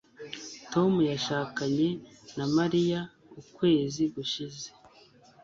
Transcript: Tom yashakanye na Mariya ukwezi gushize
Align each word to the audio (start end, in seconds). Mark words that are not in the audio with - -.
Tom 0.71 0.91
yashakanye 1.13 1.89
na 2.37 2.45
Mariya 2.57 2.99
ukwezi 3.41 4.03
gushize 4.15 4.67